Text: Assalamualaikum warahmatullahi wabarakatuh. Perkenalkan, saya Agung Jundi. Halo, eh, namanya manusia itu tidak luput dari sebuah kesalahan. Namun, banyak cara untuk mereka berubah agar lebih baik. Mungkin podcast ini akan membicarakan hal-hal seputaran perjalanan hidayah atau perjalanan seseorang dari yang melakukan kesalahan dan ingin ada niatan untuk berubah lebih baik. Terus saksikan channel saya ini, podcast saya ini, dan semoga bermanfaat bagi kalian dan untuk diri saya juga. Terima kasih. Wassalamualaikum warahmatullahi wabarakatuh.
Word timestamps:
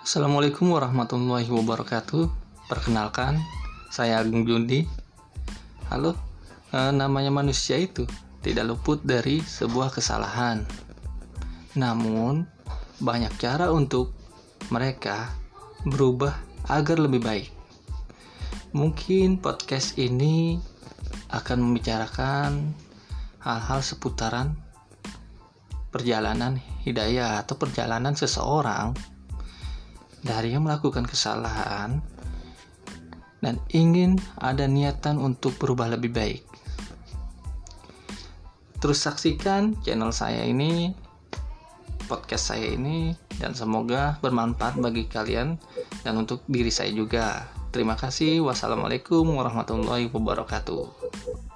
Assalamualaikum 0.00 0.72
warahmatullahi 0.72 1.52
wabarakatuh. 1.52 2.32
Perkenalkan, 2.72 3.36
saya 3.92 4.24
Agung 4.24 4.48
Jundi. 4.48 4.88
Halo, 5.92 6.16
eh, 6.72 6.88
namanya 6.88 7.28
manusia 7.28 7.76
itu 7.76 8.08
tidak 8.40 8.64
luput 8.64 9.04
dari 9.04 9.44
sebuah 9.44 9.92
kesalahan. 9.92 10.64
Namun, 11.76 12.48
banyak 13.04 13.28
cara 13.36 13.68
untuk 13.68 14.16
mereka 14.72 15.36
berubah 15.84 16.32
agar 16.72 16.96
lebih 16.96 17.20
baik. 17.20 17.52
Mungkin 18.72 19.36
podcast 19.36 20.00
ini 20.00 20.56
akan 21.28 21.60
membicarakan 21.60 22.72
hal-hal 23.44 23.84
seputaran 23.84 24.56
perjalanan 25.92 26.56
hidayah 26.88 27.44
atau 27.44 27.60
perjalanan 27.60 28.16
seseorang 28.16 29.19
dari 30.20 30.52
yang 30.52 30.68
melakukan 30.68 31.04
kesalahan 31.08 32.00
dan 33.40 33.56
ingin 33.72 34.20
ada 34.36 34.68
niatan 34.68 35.16
untuk 35.16 35.56
berubah 35.56 35.88
lebih 35.88 36.12
baik. 36.12 36.42
Terus 38.80 39.00
saksikan 39.04 39.76
channel 39.84 40.12
saya 40.12 40.44
ini, 40.48 40.96
podcast 42.08 42.52
saya 42.52 42.72
ini, 42.72 43.12
dan 43.36 43.52
semoga 43.52 44.16
bermanfaat 44.24 44.80
bagi 44.80 45.04
kalian 45.04 45.60
dan 46.00 46.16
untuk 46.16 46.44
diri 46.48 46.72
saya 46.72 46.88
juga. 46.92 47.48
Terima 47.70 47.94
kasih. 47.94 48.40
Wassalamualaikum 48.40 49.24
warahmatullahi 49.36 50.08
wabarakatuh. 50.08 51.49